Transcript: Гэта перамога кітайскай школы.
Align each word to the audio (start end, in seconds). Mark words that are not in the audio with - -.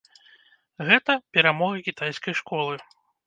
Гэта 0.87 1.17
перамога 1.37 1.77
кітайскай 1.89 2.33
школы. 2.43 2.75